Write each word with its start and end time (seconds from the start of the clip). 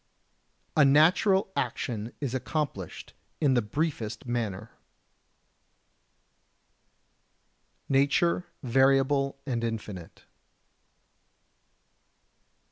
58. 0.75 0.81
A 0.81 0.85
natural 0.91 1.51
action 1.55 2.11
is 2.19 2.33
accomplished 2.33 3.13
in 3.39 3.53
the 3.53 3.61
briefest 3.61 4.25
manner. 4.25 4.71
[Sidenote: 7.85 7.85
Nature 7.87 8.45
Variable 8.63 9.37
and 9.45 9.63
Infinite. 9.63 10.23